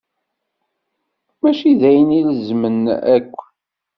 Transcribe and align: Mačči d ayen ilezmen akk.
Mačči 1.41 1.71
d 1.79 1.81
ayen 1.89 2.09
ilezmen 2.19 2.83
akk. 3.15 3.35